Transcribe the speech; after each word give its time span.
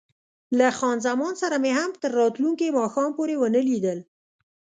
له 0.57 0.67
خان 0.77 0.97
زمان 1.07 1.33
سره 1.41 1.55
مې 1.63 1.71
هم 1.77 1.91
تر 2.01 2.11
راتلونکي 2.19 2.67
ماښام 2.79 3.09
پورې 3.17 3.35
ونه 3.37 3.61
لیدل. 3.69 3.99